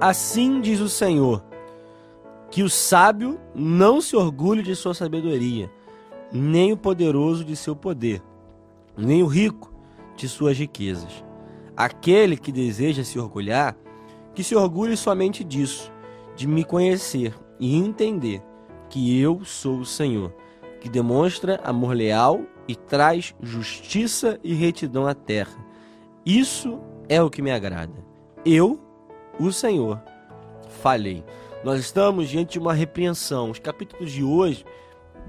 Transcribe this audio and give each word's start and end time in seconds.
Assim 0.00 0.60
diz 0.60 0.80
o 0.80 0.88
Senhor: 0.88 1.44
que 2.50 2.62
o 2.62 2.70
sábio 2.70 3.38
não 3.54 4.00
se 4.00 4.16
orgulhe 4.16 4.62
de 4.62 4.74
sua 4.74 4.94
sabedoria, 4.94 5.70
nem 6.32 6.72
o 6.72 6.76
poderoso 6.76 7.44
de 7.44 7.54
seu 7.54 7.76
poder, 7.76 8.22
nem 8.96 9.22
o 9.22 9.26
rico 9.26 9.72
de 10.16 10.28
suas 10.28 10.58
riquezas. 10.58 11.24
Aquele 11.76 12.36
que 12.36 12.50
deseja 12.50 13.04
se 13.04 13.18
orgulhar, 13.18 13.76
que 14.34 14.42
se 14.42 14.54
orgulhe 14.54 14.96
somente 14.96 15.44
disso, 15.44 15.92
de 16.34 16.46
me 16.46 16.64
conhecer 16.64 17.34
e 17.58 17.76
entender 17.76 18.42
que 18.88 19.20
eu 19.20 19.44
sou 19.44 19.78
o 19.78 19.86
Senhor, 19.86 20.32
que 20.80 20.88
demonstra 20.88 21.60
amor 21.62 21.94
leal 21.94 22.40
e 22.66 22.74
traz 22.74 23.34
justiça 23.40 24.40
e 24.42 24.54
retidão 24.54 25.06
à 25.06 25.14
terra. 25.14 25.64
Isso 26.24 26.78
é 27.08 27.22
o 27.22 27.30
que 27.30 27.42
me 27.42 27.50
agrada. 27.50 28.04
Eu, 28.44 28.80
o 29.40 29.52
Senhor, 29.52 30.00
falei. 30.82 31.24
Nós 31.64 31.80
estamos 31.80 32.28
diante 32.28 32.52
de 32.52 32.58
uma 32.58 32.72
repreensão. 32.72 33.50
Os 33.50 33.58
capítulos 33.58 34.12
de 34.12 34.22
hoje, 34.22 34.64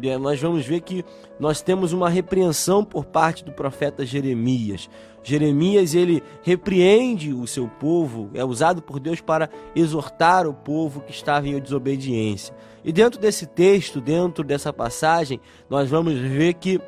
é, 0.04 0.18
nós 0.18 0.40
vamos 0.40 0.66
ver 0.66 0.82
que 0.82 1.04
nós 1.40 1.62
temos 1.62 1.94
uma 1.94 2.10
repreensão 2.10 2.84
por 2.84 3.06
parte 3.06 3.44
do 3.44 3.52
profeta 3.52 4.06
Jeremias. 4.06 4.90
Jeremias 5.24 5.94
ele 5.94 6.24
repreende 6.42 7.34
o 7.34 7.46
seu 7.46 7.68
povo, 7.68 8.30
é 8.34 8.44
usado 8.44 8.82
por 8.82 9.00
Deus 9.00 9.22
para 9.22 9.50
exortar 9.76 10.48
o 10.48 10.54
povo 10.54 11.02
que 11.02 11.12
estava 11.12 11.48
em 11.48 11.60
desobediência. 11.60 12.56
E 12.84 12.92
dentro 12.92 13.20
desse 13.20 13.46
texto, 13.46 14.02
dentro 14.02 14.44
dessa 14.44 14.74
passagem, 14.74 15.40
nós 15.70 15.90
vamos 15.90 16.18
ver 16.18 16.56
que 16.56 16.82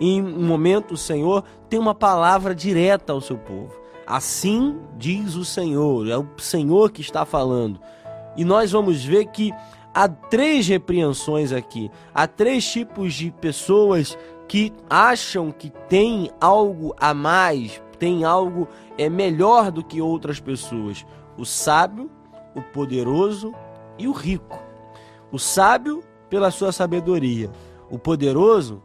em 0.00 0.22
um 0.22 0.46
momento 0.46 0.94
o 0.94 0.96
Senhor 0.96 1.44
tem 1.68 1.78
uma 1.78 1.94
palavra 1.94 2.54
direta 2.54 3.12
ao 3.12 3.20
seu 3.20 3.36
povo. 3.36 3.77
Assim 4.08 4.80
diz 4.96 5.34
o 5.34 5.44
Senhor, 5.44 6.08
é 6.08 6.16
o 6.16 6.26
Senhor 6.38 6.90
que 6.90 7.02
está 7.02 7.26
falando. 7.26 7.78
E 8.38 8.42
nós 8.42 8.72
vamos 8.72 9.04
ver 9.04 9.26
que 9.26 9.52
há 9.92 10.08
três 10.08 10.66
repreensões 10.66 11.52
aqui, 11.52 11.90
há 12.14 12.26
três 12.26 12.66
tipos 12.66 13.12
de 13.12 13.30
pessoas 13.30 14.16
que 14.48 14.72
acham 14.88 15.52
que 15.52 15.68
tem 15.90 16.30
algo 16.40 16.94
a 16.98 17.12
mais, 17.12 17.82
tem 17.98 18.24
algo 18.24 18.66
é 18.96 19.10
melhor 19.10 19.70
do 19.70 19.84
que 19.84 20.00
outras 20.00 20.40
pessoas. 20.40 21.04
O 21.36 21.44
sábio, 21.44 22.10
o 22.54 22.62
poderoso 22.62 23.54
e 23.98 24.08
o 24.08 24.12
rico. 24.12 24.58
O 25.30 25.38
sábio 25.38 26.02
pela 26.30 26.50
sua 26.50 26.72
sabedoria, 26.72 27.50
o 27.90 27.98
poderoso 27.98 28.82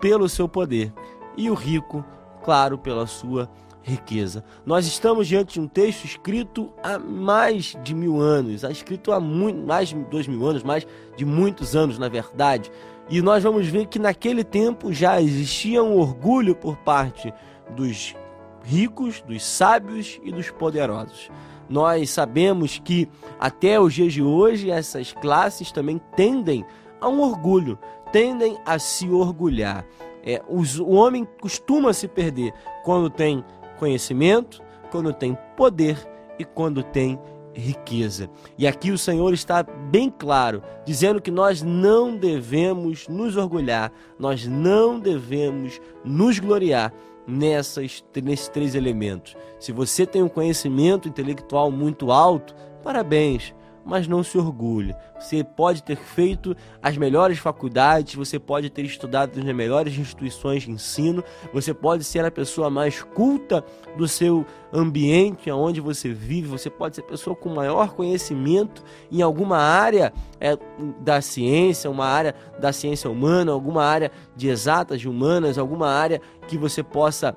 pelo 0.00 0.28
seu 0.28 0.48
poder 0.48 0.92
e 1.36 1.48
o 1.48 1.54
rico, 1.54 2.04
claro, 2.42 2.76
pela 2.76 3.06
sua 3.06 3.48
riqueza. 3.84 4.42
Nós 4.64 4.86
estamos 4.86 5.28
diante 5.28 5.54
de 5.54 5.60
um 5.60 5.68
texto 5.68 6.04
escrito 6.06 6.72
há 6.82 6.98
mais 6.98 7.76
de 7.84 7.94
mil 7.94 8.18
anos, 8.18 8.64
escrito 8.64 9.12
há 9.12 9.20
muito, 9.20 9.64
mais 9.64 9.90
de 9.90 9.94
dois 10.04 10.26
mil 10.26 10.44
anos, 10.46 10.62
mais 10.62 10.86
de 11.16 11.24
muitos 11.24 11.76
anos, 11.76 11.98
na 11.98 12.08
verdade. 12.08 12.72
E 13.10 13.20
nós 13.20 13.42
vamos 13.42 13.68
ver 13.68 13.86
que 13.86 13.98
naquele 13.98 14.42
tempo 14.42 14.90
já 14.90 15.20
existia 15.20 15.82
um 15.82 15.98
orgulho 15.98 16.56
por 16.56 16.76
parte 16.78 17.32
dos 17.76 18.16
ricos, 18.64 19.20
dos 19.20 19.44
sábios 19.44 20.18
e 20.24 20.32
dos 20.32 20.50
poderosos. 20.50 21.30
Nós 21.68 22.08
sabemos 22.08 22.80
que 22.82 23.06
até 23.38 23.78
os 23.78 23.92
dias 23.92 24.14
de 24.14 24.22
hoje 24.22 24.70
essas 24.70 25.12
classes 25.12 25.70
também 25.70 26.00
tendem 26.16 26.64
a 26.98 27.08
um 27.08 27.20
orgulho, 27.20 27.78
tendem 28.10 28.56
a 28.64 28.78
se 28.78 29.10
orgulhar. 29.10 29.84
É, 30.24 30.42
os, 30.48 30.80
o 30.80 30.88
homem 30.88 31.28
costuma 31.38 31.92
se 31.92 32.08
perder 32.08 32.54
quando 32.82 33.10
tem 33.10 33.44
conhecimento, 33.78 34.62
quando 34.90 35.12
tem 35.12 35.36
poder 35.56 35.98
e 36.38 36.44
quando 36.44 36.82
tem 36.82 37.18
riqueza. 37.54 38.28
E 38.58 38.66
aqui 38.66 38.90
o 38.90 38.98
Senhor 38.98 39.32
está 39.32 39.62
bem 39.62 40.10
claro, 40.10 40.62
dizendo 40.84 41.20
que 41.20 41.30
nós 41.30 41.62
não 41.62 42.16
devemos 42.16 43.06
nos 43.08 43.36
orgulhar, 43.36 43.92
nós 44.18 44.46
não 44.46 44.98
devemos 44.98 45.80
nos 46.04 46.38
gloriar 46.38 46.92
nessas, 47.26 48.04
nesses 48.22 48.48
três 48.48 48.74
elementos. 48.74 49.36
Se 49.58 49.72
você 49.72 50.04
tem 50.04 50.22
um 50.22 50.28
conhecimento 50.28 51.08
intelectual 51.08 51.70
muito 51.70 52.10
alto, 52.10 52.54
parabéns 52.82 53.54
mas 53.84 54.08
não 54.08 54.22
se 54.22 54.38
orgulhe. 54.38 54.94
Você 55.18 55.44
pode 55.44 55.82
ter 55.82 55.96
feito 55.96 56.56
as 56.82 56.96
melhores 56.96 57.38
faculdades, 57.38 58.14
você 58.14 58.38
pode 58.38 58.70
ter 58.70 58.82
estudado 58.82 59.36
nas 59.42 59.54
melhores 59.54 59.96
instituições 59.96 60.62
de 60.62 60.70
ensino, 60.70 61.22
você 61.52 61.74
pode 61.74 62.04
ser 62.04 62.24
a 62.24 62.30
pessoa 62.30 62.70
mais 62.70 63.02
culta 63.02 63.64
do 63.96 64.08
seu 64.08 64.46
ambiente 64.72 65.50
onde 65.50 65.80
você 65.80 66.12
vive, 66.12 66.48
você 66.48 66.70
pode 66.70 66.96
ser 66.96 67.02
a 67.02 67.06
pessoa 67.06 67.36
com 67.36 67.48
maior 67.48 67.94
conhecimento 67.94 68.82
em 69.10 69.22
alguma 69.22 69.58
área 69.58 70.12
é, 70.40 70.56
da 71.00 71.20
ciência, 71.20 71.90
uma 71.90 72.06
área 72.06 72.34
da 72.58 72.72
ciência 72.72 73.10
humana, 73.10 73.52
alguma 73.52 73.84
área 73.84 74.10
de 74.34 74.48
exatas 74.48 75.00
de 75.00 75.08
humanas, 75.08 75.58
alguma 75.58 75.88
área 75.88 76.20
que 76.48 76.58
você 76.58 76.82
possa 76.82 77.36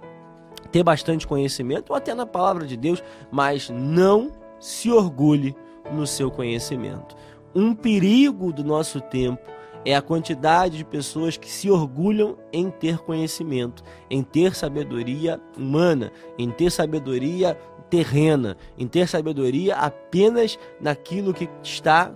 ter 0.72 0.84
bastante 0.84 1.25
conhecimento, 1.25 1.91
ou 1.91 1.96
até 1.96 2.13
na 2.13 2.25
palavra 2.25 2.66
de 2.66 2.75
Deus, 2.75 3.03
mas 3.31 3.69
não 3.69 4.31
se 4.59 4.91
orgulhe 4.91 5.56
no 5.92 6.06
seu 6.06 6.30
conhecimento. 6.30 7.16
Um 7.56 7.74
perigo 7.74 8.52
do 8.52 8.64
nosso 8.64 9.02
tempo 9.02 9.42
é 9.86 9.96
a 9.96 10.02
quantidade 10.02 10.78
de 10.78 10.86
pessoas 10.86 11.38
que 11.38 11.50
se 11.50 11.70
orgulham 11.70 12.38
em 12.52 12.70
ter 12.70 13.00
conhecimento, 13.00 13.84
em 14.09 14.22
ter 14.22 14.53
sabedoria 14.53 15.40
humana, 15.58 16.12
em 16.38 16.52
ter 16.52 16.72
sabedoria 16.72 17.58
terrena, 17.90 18.58
em 18.78 18.86
ter 18.86 19.08
sabedoria 19.08 19.75
apenas 19.75 20.59
naquilo 20.80 21.34
que 21.34 21.50
está 21.64 22.14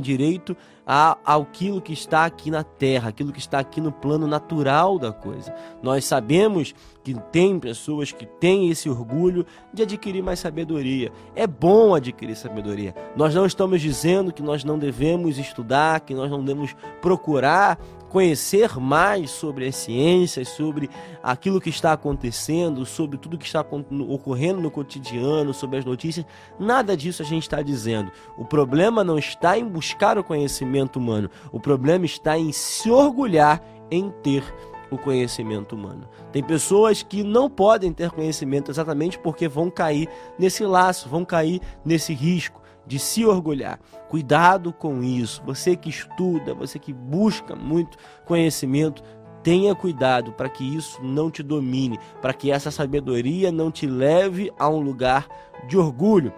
direito 0.00 0.56
a, 0.86 1.18
aquilo 1.24 1.80
que 1.80 1.92
está 1.92 2.24
aqui 2.24 2.50
na 2.50 2.64
terra, 2.64 3.10
aquilo 3.10 3.32
que 3.32 3.38
está 3.38 3.58
aqui 3.58 3.80
no 3.80 3.92
plano 3.92 4.26
natural 4.26 4.98
da 4.98 5.12
coisa. 5.12 5.54
Nós 5.82 6.04
sabemos 6.04 6.74
que 7.04 7.14
tem 7.30 7.58
pessoas 7.58 8.10
que 8.12 8.24
têm 8.24 8.70
esse 8.70 8.88
orgulho 8.88 9.44
de 9.72 9.82
adquirir 9.82 10.22
mais 10.22 10.38
sabedoria. 10.38 11.12
É 11.34 11.46
bom 11.46 11.94
adquirir 11.94 12.36
sabedoria. 12.36 12.94
Nós 13.16 13.34
não 13.34 13.44
estamos 13.44 13.80
dizendo 13.80 14.32
que 14.32 14.42
nós 14.42 14.64
não 14.64 14.78
devemos 14.78 15.38
estudar, 15.38 16.00
que 16.00 16.14
nós 16.14 16.30
não 16.30 16.42
devemos 16.42 16.74
procurar 17.00 17.78
conhecer 18.08 18.78
mais 18.78 19.30
sobre 19.30 19.66
as 19.66 19.76
ciências, 19.76 20.48
sobre 20.48 20.88
aquilo 21.22 21.60
que 21.60 21.70
está 21.70 21.92
acontecendo, 21.92 22.84
sobre 22.86 23.18
tudo 23.18 23.38
que 23.38 23.46
está 23.46 23.60
ocorrendo 24.08 24.60
no 24.60 24.70
cotidiano, 24.70 25.52
sobre 25.52 25.78
as 25.78 25.84
notícias. 25.84 26.26
Nada 26.58 26.96
disso 26.96 27.22
a 27.22 27.24
gente 27.24 27.42
está 27.42 27.62
dizendo. 27.62 28.10
O 28.36 28.44
problema 28.44 29.04
não 29.04 29.18
está 29.18 29.58
em 29.58 29.66
buscar 29.66 30.18
o 30.18 30.24
conhecimento 30.24 30.98
humano, 30.98 31.30
o 31.52 31.60
problema 31.60 32.06
está 32.06 32.38
em 32.38 32.52
se 32.52 32.90
orgulhar 32.90 33.62
em 33.90 34.10
ter 34.22 34.42
o 34.90 34.96
conhecimento 34.96 35.74
humano. 35.74 36.08
Tem 36.32 36.42
pessoas 36.42 37.02
que 37.02 37.22
não 37.22 37.50
podem 37.50 37.92
ter 37.92 38.10
conhecimento 38.10 38.70
exatamente 38.70 39.18
porque 39.18 39.46
vão 39.46 39.70
cair 39.70 40.08
nesse 40.38 40.64
laço, 40.64 41.08
vão 41.08 41.24
cair 41.24 41.60
nesse 41.84 42.14
risco 42.14 42.62
de 42.88 42.98
se 42.98 43.24
orgulhar. 43.24 43.78
Cuidado 44.08 44.72
com 44.72 45.02
isso. 45.02 45.42
Você 45.44 45.76
que 45.76 45.90
estuda, 45.90 46.54
você 46.54 46.78
que 46.78 46.92
busca 46.92 47.54
muito 47.54 47.98
conhecimento, 48.24 49.02
tenha 49.42 49.74
cuidado 49.74 50.32
para 50.32 50.48
que 50.48 50.64
isso 50.64 51.00
não 51.02 51.30
te 51.30 51.42
domine, 51.42 51.98
para 52.20 52.32
que 52.32 52.50
essa 52.50 52.70
sabedoria 52.70 53.52
não 53.52 53.70
te 53.70 53.86
leve 53.86 54.50
a 54.58 54.68
um 54.68 54.80
lugar 54.80 55.28
de 55.68 55.76
orgulho, 55.78 56.32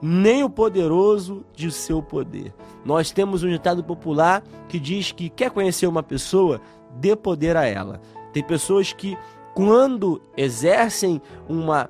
nem 0.00 0.44
o 0.44 0.50
poderoso 0.50 1.44
de 1.54 1.70
seu 1.70 2.02
poder. 2.02 2.54
Nós 2.84 3.10
temos 3.10 3.42
um 3.42 3.48
ditado 3.48 3.82
popular 3.82 4.42
que 4.68 4.78
diz 4.78 5.12
que 5.12 5.28
quer 5.28 5.50
conhecer 5.50 5.86
uma 5.86 6.02
pessoa, 6.02 6.60
dê 6.98 7.16
poder 7.16 7.56
a 7.56 7.64
ela. 7.64 8.00
Tem 8.32 8.42
pessoas 8.42 8.92
que 8.92 9.18
quando 9.54 10.20
exercem 10.36 11.20
uma 11.48 11.88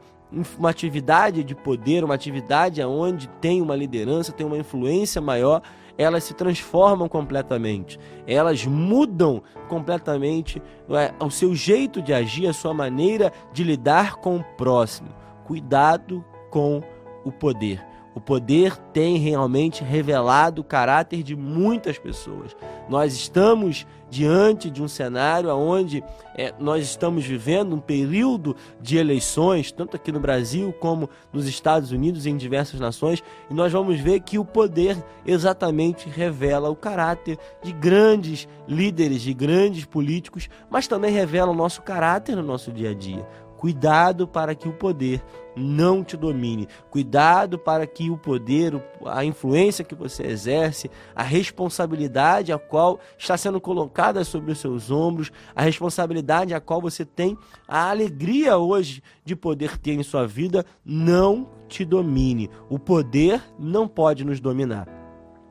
uma 0.58 0.70
atividade 0.70 1.44
de 1.44 1.54
poder, 1.54 2.04
uma 2.04 2.14
atividade 2.14 2.82
onde 2.82 3.28
tem 3.40 3.62
uma 3.62 3.76
liderança, 3.76 4.32
tem 4.32 4.46
uma 4.46 4.58
influência 4.58 5.20
maior, 5.20 5.62
elas 5.98 6.24
se 6.24 6.34
transformam 6.34 7.08
completamente, 7.08 7.98
elas 8.26 8.66
mudam 8.66 9.42
completamente 9.68 10.60
é, 10.90 11.12
o 11.24 11.30
seu 11.30 11.54
jeito 11.54 12.02
de 12.02 12.12
agir, 12.12 12.46
a 12.46 12.52
sua 12.52 12.74
maneira 12.74 13.32
de 13.52 13.64
lidar 13.64 14.16
com 14.16 14.36
o 14.36 14.44
próximo. 14.56 15.08
Cuidado 15.44 16.24
com 16.50 16.82
o 17.24 17.32
poder. 17.32 17.84
O 18.14 18.20
poder 18.20 18.76
tem 18.92 19.18
realmente 19.18 19.84
revelado 19.84 20.62
o 20.62 20.64
caráter 20.64 21.22
de 21.22 21.36
muitas 21.36 21.98
pessoas. 21.98 22.56
Nós 22.88 23.12
estamos 23.14 23.86
diante 24.10 24.70
de 24.70 24.82
um 24.82 24.88
cenário 24.88 25.54
onde 25.54 26.02
é, 26.36 26.52
nós 26.58 26.84
estamos 26.84 27.24
vivendo 27.24 27.74
um 27.74 27.80
período 27.80 28.54
de 28.80 28.96
eleições, 28.96 29.72
tanto 29.72 29.96
aqui 29.96 30.12
no 30.12 30.20
Brasil 30.20 30.72
como 30.78 31.08
nos 31.32 31.46
Estados 31.46 31.92
Unidos 31.92 32.26
e 32.26 32.30
em 32.30 32.36
diversas 32.36 32.78
nações, 32.78 33.22
e 33.50 33.54
nós 33.54 33.72
vamos 33.72 33.98
ver 34.00 34.20
que 34.20 34.38
o 34.38 34.44
poder 34.44 34.96
exatamente 35.24 36.08
revela 36.08 36.70
o 36.70 36.76
caráter 36.76 37.38
de 37.62 37.72
grandes 37.72 38.48
líderes, 38.68 39.22
de 39.22 39.32
grandes 39.32 39.84
políticos, 39.84 40.48
mas 40.70 40.86
também 40.86 41.12
revela 41.12 41.50
o 41.50 41.56
nosso 41.56 41.82
caráter 41.82 42.36
no 42.36 42.42
nosso 42.42 42.72
dia 42.72 42.90
a 42.90 42.94
dia. 42.94 43.26
Cuidado 43.56 44.28
para 44.28 44.54
que 44.54 44.68
o 44.68 44.72
poder 44.72 45.22
não 45.56 46.04
te 46.04 46.16
domine. 46.16 46.68
Cuidado 46.90 47.58
para 47.58 47.86
que 47.86 48.10
o 48.10 48.18
poder, 48.18 48.80
a 49.06 49.24
influência 49.24 49.84
que 49.84 49.94
você 49.94 50.24
exerce, 50.24 50.90
a 51.14 51.22
responsabilidade 51.22 52.52
a 52.52 52.58
qual 52.58 53.00
está 53.18 53.36
sendo 53.36 53.60
colocada 53.60 54.22
sobre 54.24 54.52
os 54.52 54.58
seus 54.58 54.90
ombros, 54.90 55.32
a 55.54 55.62
responsabilidade 55.62 56.52
a 56.52 56.60
qual 56.60 56.80
você 56.80 57.04
tem 57.04 57.36
a 57.66 57.90
alegria 57.90 58.58
hoje 58.58 59.02
de 59.24 59.34
poder 59.34 59.78
ter 59.78 59.92
em 59.92 60.02
sua 60.02 60.26
vida, 60.26 60.64
não 60.84 61.48
te 61.66 61.84
domine. 61.84 62.50
O 62.68 62.78
poder 62.78 63.42
não 63.58 63.88
pode 63.88 64.24
nos 64.24 64.40
dominar. 64.40 64.86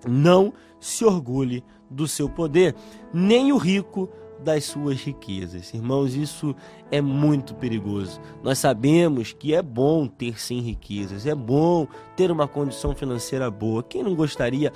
Não 0.07 0.53
se 0.79 1.03
orgulhe 1.03 1.63
do 1.89 2.07
seu 2.07 2.29
poder, 2.29 2.75
nem 3.11 3.51
o 3.51 3.57
rico 3.57 4.09
das 4.43 4.65
suas 4.65 5.01
riquezas. 5.01 5.73
Irmãos, 5.73 6.15
isso 6.15 6.55
é 6.91 7.01
muito 7.01 7.55
perigoso. 7.55 8.19
Nós 8.43 8.59
sabemos 8.59 9.33
que 9.33 9.53
é 9.53 9.61
bom 9.61 10.07
ter 10.07 10.39
sim 10.39 10.61
riquezas, 10.61 11.25
é 11.25 11.35
bom 11.35 11.87
ter 12.15 12.31
uma 12.31 12.47
condição 12.47 12.95
financeira 12.95 13.49
boa. 13.49 13.83
Quem 13.83 14.03
não 14.03 14.15
gostaria 14.15 14.71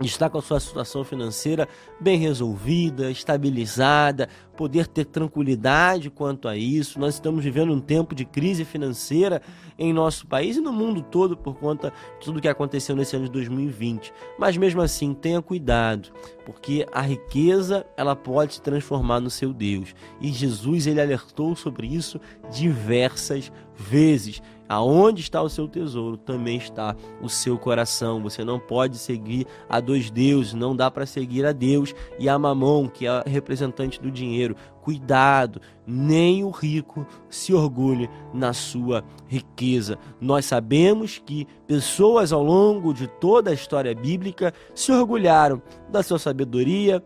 estar 0.00 0.30
com 0.30 0.38
a 0.38 0.42
sua 0.42 0.58
situação 0.58 1.04
financeira 1.04 1.68
bem 2.00 2.18
resolvida, 2.18 3.10
estabilizada, 3.10 4.28
poder 4.56 4.86
ter 4.86 5.04
tranquilidade 5.04 6.10
quanto 6.10 6.48
a 6.48 6.56
isso. 6.56 6.98
Nós 6.98 7.14
estamos 7.14 7.42
vivendo 7.44 7.72
um 7.72 7.80
tempo 7.80 8.14
de 8.14 8.24
crise 8.24 8.64
financeira 8.64 9.42
em 9.78 9.92
nosso 9.92 10.26
país 10.26 10.56
e 10.56 10.60
no 10.60 10.72
mundo 10.72 11.02
todo 11.02 11.36
por 11.36 11.56
conta 11.56 11.92
de 12.18 12.26
tudo 12.26 12.40
que 12.40 12.48
aconteceu 12.48 12.94
nesse 12.94 13.16
ano 13.16 13.26
de 13.26 13.32
2020. 13.32 14.12
Mas 14.38 14.56
mesmo 14.56 14.80
assim, 14.80 15.14
tenha 15.14 15.40
cuidado, 15.42 16.10
porque 16.44 16.86
a 16.92 17.00
riqueza 17.00 17.86
ela 17.96 18.14
pode 18.14 18.54
se 18.54 18.62
transformar 18.62 19.20
no 19.20 19.30
seu 19.30 19.52
Deus. 19.52 19.94
E 20.20 20.28
Jesus 20.28 20.86
ele 20.86 21.00
alertou 21.00 21.56
sobre 21.56 21.86
isso 21.86 22.20
diversas 22.50 23.50
vezes. 23.74 24.42
Aonde 24.68 25.20
está 25.20 25.42
o 25.42 25.50
seu 25.50 25.68
tesouro, 25.68 26.16
também 26.16 26.56
está 26.56 26.96
o 27.20 27.28
seu 27.28 27.58
coração. 27.58 28.22
Você 28.22 28.42
não 28.42 28.58
pode 28.58 28.96
seguir 28.96 29.46
a 29.68 29.80
dois 29.80 30.10
deuses, 30.10 30.54
não 30.54 30.74
dá 30.74 30.90
para 30.90 31.04
seguir 31.04 31.44
a 31.44 31.52
Deus 31.52 31.94
e 32.18 32.26
a 32.26 32.38
Mamon, 32.38 32.88
que 32.88 33.06
é 33.06 33.22
representante 33.26 34.00
do 34.00 34.10
dinheiro. 34.10 34.41
Cuidado, 34.82 35.60
nem 35.86 36.42
o 36.42 36.50
rico 36.50 37.06
se 37.28 37.54
orgulhe 37.54 38.10
na 38.34 38.52
sua 38.52 39.04
riqueza. 39.28 39.98
Nós 40.20 40.44
sabemos 40.44 41.22
que 41.24 41.46
pessoas 41.66 42.32
ao 42.32 42.42
longo 42.42 42.92
de 42.92 43.06
toda 43.06 43.50
a 43.50 43.54
história 43.54 43.94
bíblica 43.94 44.52
se 44.74 44.90
orgulharam 44.90 45.62
da 45.88 46.02
sua 46.02 46.18
sabedoria, 46.18 47.02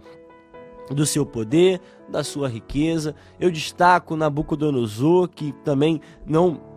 do 0.90 1.04
seu 1.04 1.26
poder, 1.26 1.80
da 2.08 2.22
sua 2.24 2.48
riqueza. 2.48 3.14
Eu 3.38 3.50
destaco 3.50 4.16
Nabucodonosor, 4.16 5.28
que 5.28 5.52
também 5.64 6.00
não 6.26 6.75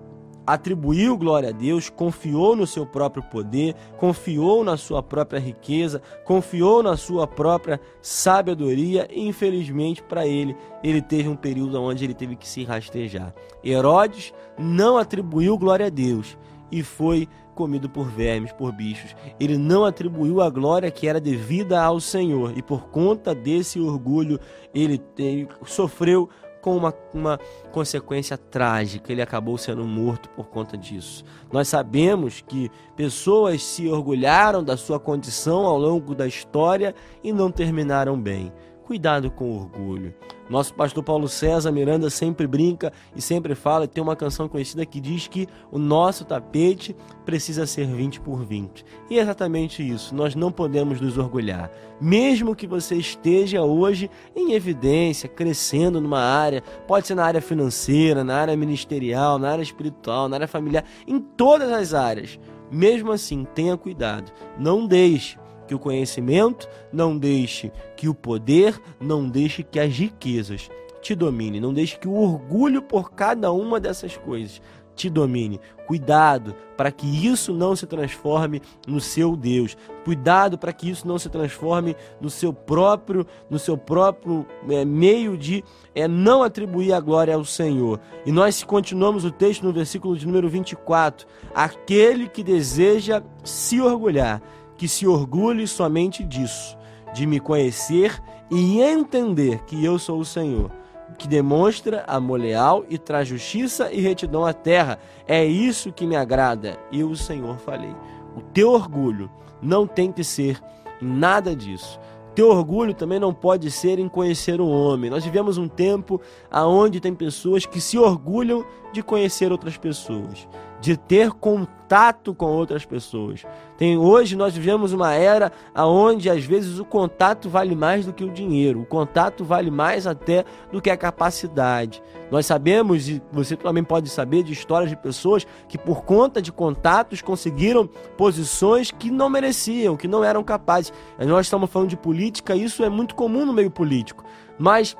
atribuiu 0.53 1.15
glória 1.15 1.49
a 1.49 1.51
Deus, 1.51 1.89
confiou 1.89 2.55
no 2.55 2.65
seu 2.65 2.85
próprio 2.85 3.21
poder, 3.21 3.75
confiou 3.97 4.63
na 4.63 4.77
sua 4.77 5.03
própria 5.03 5.39
riqueza, 5.39 6.01
confiou 6.25 6.81
na 6.81 6.97
sua 6.97 7.27
própria 7.27 7.79
sabedoria 8.01 9.07
e 9.11 9.27
infelizmente 9.27 10.01
para 10.01 10.25
ele, 10.25 10.55
ele 10.83 11.01
teve 11.01 11.29
um 11.29 11.35
período 11.35 11.79
onde 11.79 12.03
ele 12.03 12.15
teve 12.15 12.35
que 12.35 12.47
se 12.47 12.63
rastejar. 12.63 13.33
Herodes 13.63 14.33
não 14.57 14.97
atribuiu 14.97 15.55
glória 15.57 15.85
a 15.85 15.89
Deus 15.89 16.35
e 16.71 16.81
foi 16.81 17.27
comido 17.53 17.89
por 17.89 18.07
vermes, 18.09 18.51
por 18.53 18.71
bichos. 18.71 19.15
Ele 19.39 19.57
não 19.57 19.83
atribuiu 19.85 20.41
a 20.41 20.49
glória 20.49 20.89
que 20.89 21.07
era 21.07 21.19
devida 21.19 21.81
ao 21.81 21.99
Senhor 21.99 22.57
e 22.57 22.61
por 22.61 22.87
conta 22.87 23.35
desse 23.35 23.79
orgulho 23.79 24.39
ele, 24.73 25.01
ele 25.17 25.47
sofreu 25.65 26.29
com 26.61 26.75
uma, 26.75 26.93
uma 27.13 27.39
consequência 27.71 28.37
trágica. 28.37 29.11
Ele 29.11 29.21
acabou 29.21 29.57
sendo 29.57 29.83
morto 29.85 30.29
por 30.29 30.47
conta 30.47 30.77
disso. 30.77 31.23
Nós 31.51 31.67
sabemos 31.67 32.41
que 32.41 32.71
pessoas 32.95 33.63
se 33.63 33.87
orgulharam 33.87 34.63
da 34.63 34.77
sua 34.77 34.99
condição 34.99 35.65
ao 35.65 35.77
longo 35.77 36.13
da 36.13 36.27
história 36.27 36.93
e 37.23 37.31
não 37.31 37.51
terminaram 37.51 38.19
bem. 38.19 38.51
Cuidado 38.83 39.29
com 39.29 39.45
o 39.51 39.55
orgulho. 39.55 40.13
Nosso 40.49 40.73
pastor 40.73 41.03
Paulo 41.03 41.27
César 41.27 41.71
Miranda 41.71 42.09
sempre 42.09 42.47
brinca 42.47 42.91
e 43.15 43.21
sempre 43.21 43.53
fala, 43.53 43.87
tem 43.87 44.01
uma 44.01 44.15
canção 44.15 44.49
conhecida 44.49 44.83
que 44.85 44.99
diz 44.99 45.27
que 45.27 45.47
o 45.71 45.77
nosso 45.77 46.25
tapete 46.25 46.95
precisa 47.23 47.67
ser 47.67 47.85
20 47.85 48.19
por 48.21 48.43
20. 48.43 48.83
E 49.11 49.19
é 49.19 49.21
exatamente 49.21 49.87
isso, 49.87 50.15
nós 50.15 50.33
não 50.33 50.51
podemos 50.51 50.99
nos 50.99 51.19
orgulhar. 51.19 51.71
Mesmo 52.01 52.55
que 52.55 52.65
você 52.65 52.95
esteja 52.95 53.61
hoje 53.61 54.09
em 54.35 54.53
evidência, 54.53 55.29
crescendo 55.29 56.01
numa 56.01 56.21
área, 56.21 56.63
pode 56.87 57.05
ser 57.05 57.13
na 57.13 57.25
área 57.25 57.41
financeira, 57.41 58.23
na 58.23 58.35
área 58.35 58.57
ministerial, 58.57 59.37
na 59.37 59.51
área 59.51 59.61
espiritual, 59.61 60.27
na 60.27 60.37
área 60.37 60.47
familiar, 60.47 60.83
em 61.07 61.19
todas 61.19 61.71
as 61.71 61.93
áreas. 61.93 62.39
Mesmo 62.71 63.11
assim, 63.11 63.45
tenha 63.53 63.77
cuidado. 63.77 64.31
Não 64.57 64.87
deixe 64.87 65.37
que 65.69 65.75
o 65.75 65.79
conhecimento, 65.79 66.67
não 66.91 67.15
deixe 67.15 67.71
que 67.95 68.09
o 68.09 68.15
poder, 68.15 68.81
não 68.99 69.29
deixe 69.29 69.61
que 69.61 69.79
as 69.79 69.95
riquezas 69.95 70.67
te 70.99 71.13
domine, 71.13 71.59
não 71.59 71.71
deixe 71.71 71.97
que 71.99 72.07
o 72.07 72.15
orgulho 72.15 72.81
por 72.81 73.11
cada 73.11 73.51
uma 73.51 73.79
dessas 73.79 74.17
coisas 74.17 74.59
te 74.95 75.11
domine. 75.11 75.61
Cuidado 75.87 76.55
para 76.75 76.91
que 76.91 77.07
isso 77.07 77.53
não 77.53 77.75
se 77.75 77.87
transforme 77.87 78.61
no 78.87 78.99
seu 78.99 79.35
Deus. 79.35 79.77
Cuidado 80.03 80.57
para 80.57 80.73
que 80.73 80.89
isso 80.89 81.07
não 81.07 81.17
se 81.17 81.29
transforme 81.29 81.95
no 82.19 82.29
seu 82.29 82.51
próprio, 82.51 83.25
no 83.49 83.57
seu 83.57 83.77
próprio 83.77 84.45
é, 84.69 84.83
meio 84.83 85.37
de 85.37 85.63
é, 85.95 86.07
não 86.07 86.43
atribuir 86.43 86.93
a 86.93 86.99
glória 86.99 87.33
ao 87.33 87.45
Senhor. 87.45 87.99
E 88.25 88.31
nós 88.31 88.63
continuamos 88.63 89.23
o 89.23 89.31
texto 89.31 89.63
no 89.63 89.71
versículo 89.71 90.17
de 90.17 90.25
número 90.25 90.49
24. 90.49 91.27
Aquele 91.55 92.27
que 92.27 92.43
deseja 92.43 93.21
se 93.43 93.79
orgulhar 93.79 94.41
que 94.79 94.87
se 94.87 95.05
orgulhe 95.05 95.67
somente 95.67 96.23
disso, 96.23 96.77
de 97.13 97.27
me 97.27 97.37
conhecer 97.37 98.17
e 98.49 98.79
entender 98.79 99.61
que 99.65 99.83
eu 99.83 99.99
sou 99.99 100.21
o 100.21 100.25
Senhor, 100.25 100.71
que 101.17 101.27
demonstra 101.27 102.05
amor 102.07 102.39
leal 102.39 102.85
e 102.89 102.97
traz 102.97 103.27
justiça 103.27 103.91
e 103.91 103.99
retidão 103.99 104.45
à 104.45 104.53
terra. 104.53 104.97
É 105.27 105.43
isso 105.43 105.91
que 105.91 106.07
me 106.07 106.15
agrada. 106.15 106.79
E 106.93 107.03
o 107.03 107.13
Senhor 107.13 107.57
falei. 107.57 107.93
O 108.37 108.41
teu 108.41 108.71
orgulho 108.71 109.29
não 109.61 109.85
tem 109.85 110.13
que 110.13 110.23
ser 110.23 110.61
nada 111.01 111.53
disso. 111.53 111.99
Teu 112.33 112.47
orgulho 112.47 112.93
também 112.93 113.19
não 113.19 113.33
pode 113.33 113.69
ser 113.69 113.99
em 113.99 114.07
conhecer 114.07 114.61
o 114.61 114.67
homem. 114.69 115.09
Nós 115.09 115.25
vivemos 115.25 115.57
um 115.57 115.67
tempo 115.67 116.21
aonde 116.49 117.01
tem 117.01 117.13
pessoas 117.13 117.65
que 117.65 117.81
se 117.81 117.97
orgulham 117.97 118.65
de 118.93 119.03
conhecer 119.03 119.51
outras 119.51 119.75
pessoas 119.75 120.47
de 120.79 120.95
ter 120.95 121.31
contato 121.31 122.33
com 122.33 122.45
outras 122.45 122.85
pessoas. 122.85 123.43
Tem 123.77 123.97
hoje 123.97 124.35
nós 124.35 124.53
vivemos 124.55 124.93
uma 124.93 125.13
era 125.13 125.51
aonde 125.73 126.29
às 126.29 126.43
vezes 126.43 126.79
o 126.79 126.85
contato 126.85 127.49
vale 127.49 127.75
mais 127.75 128.05
do 128.05 128.13
que 128.13 128.23
o 128.23 128.31
dinheiro, 128.31 128.81
o 128.81 128.85
contato 128.85 129.43
vale 129.43 129.71
mais 129.71 130.05
até 130.05 130.45
do 130.71 130.81
que 130.81 130.89
a 130.89 130.97
capacidade. 130.97 132.01
Nós 132.29 132.45
sabemos 132.45 133.09
e 133.09 133.21
você 133.31 133.55
também 133.55 133.83
pode 133.83 134.09
saber 134.09 134.43
de 134.43 134.53
histórias 134.53 134.89
de 134.89 134.95
pessoas 134.95 135.47
que 135.67 135.77
por 135.77 136.03
conta 136.03 136.41
de 136.41 136.51
contatos 136.51 137.21
conseguiram 137.21 137.87
posições 138.17 138.91
que 138.91 139.09
não 139.09 139.29
mereciam, 139.29 139.97
que 139.97 140.07
não 140.07 140.23
eram 140.23 140.43
capazes. 140.43 140.93
Nós 141.19 141.47
estamos 141.47 141.69
falando 141.69 141.89
de 141.89 141.97
política, 141.97 142.55
isso 142.55 142.83
é 142.83 142.89
muito 142.89 143.15
comum 143.15 143.45
no 143.45 143.53
meio 143.53 143.71
político. 143.71 144.23
Mas 144.57 144.95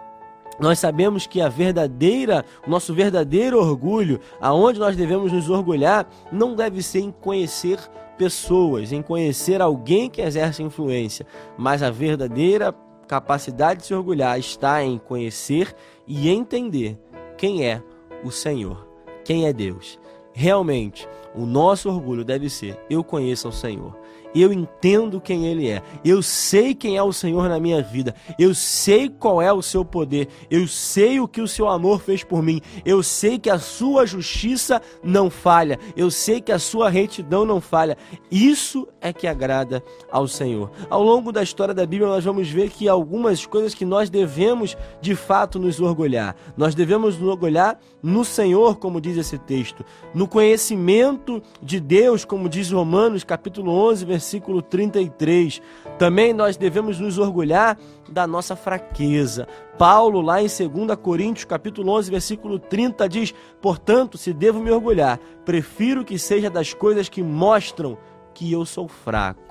nós 0.60 0.80
sabemos 0.80 1.26
que 1.26 1.42
a 1.42 1.50
verdadeira, 1.50 2.46
o 2.66 2.70
nosso 2.70 2.94
verdadeiro 2.94 3.60
orgulho, 3.60 4.20
aonde 4.42 4.80
nós 4.80 4.96
devemos 4.96 5.32
nos 5.32 5.50
orgulhar, 5.50 6.08
não 6.32 6.56
deve 6.56 6.84
ser 6.84 7.00
em 7.00 7.12
conhecer 7.12 7.80
pessoas, 8.18 8.92
em 8.92 9.02
conhecer 9.02 9.62
alguém 9.62 10.10
que 10.10 10.22
exerce 10.22 10.62
influência, 10.62 11.26
mas 11.58 11.82
a 11.82 11.90
verdadeira 11.90 12.76
capacidade 13.08 13.80
de 13.80 13.88
se 13.88 13.94
orgulhar 13.94 14.38
está 14.38 14.84
em 14.84 14.98
conhecer 14.98 15.74
e 16.06 16.30
entender 16.30 17.00
quem 17.38 17.66
é 17.66 17.82
o 18.24 18.30
Senhor, 18.30 18.88
quem 19.24 19.48
é 19.48 19.54
Deus. 19.54 19.98
Realmente, 20.34 21.08
o 21.34 21.46
nosso 21.46 21.90
orgulho 21.90 22.24
deve 22.24 22.50
ser: 22.50 22.78
eu 22.90 23.04
conheço 23.04 23.48
o 23.48 23.54
Senhor 23.54 23.99
eu 24.34 24.52
entendo 24.52 25.20
quem 25.20 25.46
Ele 25.46 25.70
é, 25.70 25.82
eu 26.04 26.22
sei 26.22 26.74
quem 26.74 26.98
é 26.98 27.04
o 27.04 27.14
Senhor 27.14 27.50
na 27.50 27.60
minha 27.60 27.82
vida, 27.82 28.16
eu 28.38 28.54
sei 28.56 29.10
qual 29.10 29.42
é 29.42 29.52
o 29.52 29.62
seu 29.62 29.84
poder, 29.84 30.28
eu 30.50 30.68
sei 30.68 31.20
o 31.20 31.28
que 31.28 31.42
o 31.42 31.48
seu 31.48 31.68
amor 31.68 32.02
fez 32.02 32.24
por 32.24 32.42
mim, 32.42 32.62
eu 32.86 33.04
sei 33.04 33.38
que 33.38 33.50
a 33.50 33.60
sua 33.60 34.06
justiça 34.06 34.82
não 35.04 35.30
falha, 35.30 35.78
eu 35.96 36.10
sei 36.10 36.42
que 36.42 36.52
a 36.52 36.60
sua 36.60 36.90
retidão 36.90 37.46
não 37.46 37.60
falha. 37.62 37.98
Isso 38.32 38.88
é 39.02 39.12
que 39.12 39.28
agrada 39.28 39.84
ao 40.12 40.28
Senhor. 40.28 40.72
Ao 40.90 41.04
longo 41.04 41.32
da 41.32 41.44
história 41.44 41.74
da 41.74 41.86
Bíblia, 41.86 42.10
nós 42.10 42.24
vamos 42.24 42.50
ver 42.50 42.70
que 42.70 42.88
algumas 42.88 43.46
coisas 43.46 43.74
que 43.74 43.86
nós 43.86 44.10
devemos 44.10 44.78
de 45.02 45.16
fato 45.16 45.60
nos 45.60 45.80
orgulhar. 45.80 46.36
Nós 46.56 46.74
devemos 46.76 47.18
nos 47.18 47.30
orgulhar 47.30 47.80
no 48.02 48.24
Senhor, 48.24 48.78
como 48.78 49.02
diz 49.02 49.18
esse 49.18 49.38
texto, 49.38 49.84
no 50.14 50.28
conhecimento 50.28 51.42
de 51.62 51.80
Deus, 51.80 52.24
como 52.24 52.48
diz 52.48 52.72
Romanos 52.72 53.24
capítulo 53.24 53.72
11 53.72 53.90
11, 53.90 54.06
versículo 54.20 54.62
33. 54.62 55.62
Também 55.98 56.34
nós 56.34 56.58
devemos 56.58 57.00
nos 57.00 57.18
orgulhar 57.18 57.78
da 58.10 58.28
nossa 58.28 58.56
fraqueza. 58.56 59.48
Paulo, 59.78 60.22
lá 60.22 60.42
em 60.42 60.48
2 60.48 61.00
Coríntios, 61.02 61.46
capítulo 61.46 61.92
11, 61.94 62.12
versículo 62.12 62.60
30, 62.60 63.08
diz: 63.08 63.34
Portanto, 63.62 64.18
se 64.18 64.34
devo 64.34 64.60
me 64.60 64.72
orgulhar, 64.72 65.20
prefiro 65.46 66.04
que 66.04 66.20
seja 66.20 66.50
das 66.50 66.74
coisas 66.74 67.08
que 67.08 67.24
mostram 67.24 67.98
que 68.34 68.52
eu 68.52 68.66
sou 68.66 68.88
fraco 68.88 69.50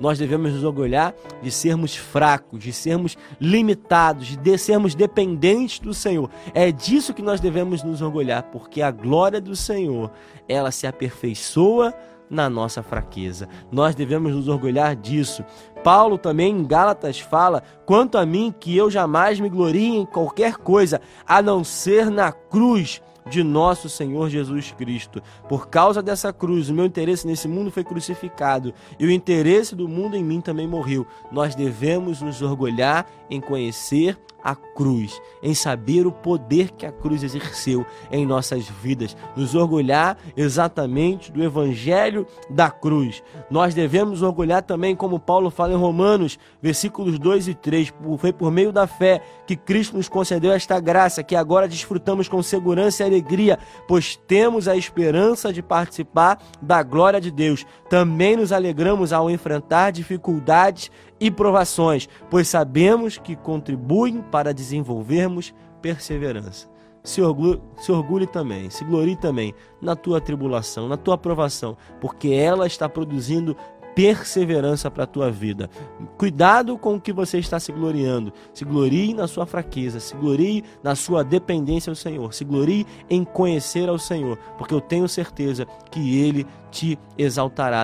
nós 0.00 0.18
devemos 0.18 0.54
nos 0.54 0.64
orgulhar 0.64 1.14
de 1.42 1.50
sermos 1.50 1.94
fracos, 1.94 2.64
de 2.64 2.72
sermos 2.72 3.18
limitados, 3.38 4.34
de 4.34 4.58
sermos 4.58 4.94
dependentes 4.94 5.78
do 5.78 5.92
Senhor. 5.92 6.30
É 6.54 6.72
disso 6.72 7.12
que 7.12 7.20
nós 7.20 7.38
devemos 7.38 7.82
nos 7.82 8.00
orgulhar, 8.00 8.44
porque 8.44 8.80
a 8.80 8.90
glória 8.90 9.40
do 9.40 9.54
Senhor, 9.54 10.10
ela 10.48 10.70
se 10.70 10.86
aperfeiçoa 10.86 11.94
na 12.30 12.48
nossa 12.48 12.82
fraqueza. 12.82 13.48
Nós 13.70 13.94
devemos 13.94 14.32
nos 14.34 14.48
orgulhar 14.48 14.94
disso. 14.94 15.44
Paulo 15.82 16.16
também 16.16 16.52
em 16.52 16.64
Gálatas 16.64 17.18
fala: 17.18 17.62
quanto 17.84 18.16
a 18.16 18.24
mim, 18.24 18.54
que 18.58 18.76
eu 18.76 18.90
jamais 18.90 19.40
me 19.40 19.48
glorie 19.48 19.96
em 19.96 20.06
qualquer 20.06 20.56
coisa, 20.56 21.00
a 21.26 21.42
não 21.42 21.64
ser 21.64 22.10
na 22.10 22.30
cruz 22.30 23.02
de 23.28 23.42
nosso 23.42 23.88
Senhor 23.88 24.28
Jesus 24.28 24.72
Cristo. 24.72 25.22
Por 25.48 25.68
causa 25.68 26.02
dessa 26.02 26.32
cruz, 26.32 26.68
o 26.68 26.74
meu 26.74 26.84
interesse 26.84 27.26
nesse 27.26 27.46
mundo 27.46 27.70
foi 27.70 27.84
crucificado 27.84 28.72
e 28.98 29.06
o 29.06 29.10
interesse 29.10 29.74
do 29.74 29.88
mundo 29.88 30.16
em 30.16 30.24
mim 30.24 30.40
também 30.40 30.66
morreu. 30.66 31.06
Nós 31.30 31.54
devemos 31.54 32.22
nos 32.22 32.42
orgulhar 32.42 33.06
em 33.28 33.40
conhecer 33.40 34.18
a 34.42 34.54
cruz, 34.54 35.20
em 35.42 35.54
saber 35.54 36.06
o 36.06 36.12
poder 36.12 36.70
que 36.70 36.86
a 36.86 36.92
cruz 36.92 37.22
exerceu 37.22 37.84
em 38.10 38.26
nossas 38.26 38.68
vidas, 38.68 39.16
nos 39.36 39.54
orgulhar 39.54 40.16
exatamente 40.36 41.30
do 41.30 41.42
evangelho 41.42 42.26
da 42.48 42.70
cruz. 42.70 43.22
Nós 43.50 43.74
devemos 43.74 44.22
orgulhar 44.22 44.62
também, 44.62 44.94
como 44.96 45.20
Paulo 45.20 45.50
fala 45.50 45.72
em 45.72 45.76
Romanos, 45.76 46.38
versículos 46.60 47.18
2 47.18 47.48
e 47.48 47.54
3, 47.54 47.92
foi 48.18 48.32
por 48.32 48.50
meio 48.50 48.72
da 48.72 48.86
fé 48.86 49.22
que 49.46 49.56
Cristo 49.56 49.96
nos 49.96 50.08
concedeu 50.08 50.52
esta 50.52 50.78
graça, 50.80 51.22
que 51.22 51.36
agora 51.36 51.68
desfrutamos 51.68 52.28
com 52.28 52.42
segurança 52.42 53.02
e 53.02 53.06
alegria, 53.06 53.58
pois 53.88 54.16
temos 54.16 54.68
a 54.68 54.76
esperança 54.76 55.52
de 55.52 55.62
participar 55.62 56.38
da 56.60 56.82
glória 56.82 57.20
de 57.20 57.30
Deus. 57.30 57.66
Também 57.88 58.36
nos 58.36 58.52
alegramos 58.52 59.12
ao 59.12 59.30
enfrentar 59.30 59.90
dificuldades 59.90 60.90
e 61.20 61.30
provações, 61.30 62.08
pois 62.30 62.48
sabemos 62.48 63.18
que 63.18 63.36
contribuem 63.36 64.22
para 64.22 64.54
desenvolvermos 64.54 65.54
perseverança. 65.82 66.68
Se 67.02 67.22
orgulhe, 67.22 67.60
se 67.78 67.92
orgulhe 67.92 68.26
também, 68.26 68.68
se 68.70 68.84
glorie 68.84 69.16
também 69.16 69.54
na 69.80 69.96
tua 69.96 70.20
tribulação, 70.20 70.88
na 70.88 70.96
tua 70.96 71.16
provação, 71.16 71.76
porque 72.00 72.28
ela 72.28 72.66
está 72.66 72.88
produzindo 72.88 73.56
perseverança 73.94 74.90
para 74.90 75.04
a 75.04 75.06
tua 75.06 75.30
vida. 75.30 75.68
Cuidado 76.16 76.78
com 76.78 76.94
o 76.94 77.00
que 77.00 77.12
você 77.12 77.38
está 77.38 77.58
se 77.58 77.72
gloriando. 77.72 78.32
Se 78.52 78.64
glorie 78.64 79.14
na 79.14 79.26
sua 79.26 79.46
fraqueza, 79.46 79.98
se 79.98 80.14
glorie 80.14 80.64
na 80.82 80.94
sua 80.94 81.24
dependência 81.24 81.90
ao 81.90 81.96
Senhor, 81.96 82.32
se 82.32 82.44
glorie 82.44 82.86
em 83.08 83.24
conhecer 83.24 83.88
ao 83.88 83.98
Senhor, 83.98 84.38
porque 84.56 84.74
eu 84.74 84.80
tenho 84.80 85.08
certeza 85.08 85.66
que 85.90 86.18
ele 86.20 86.46
te 86.70 86.98
exaltará. 87.18 87.78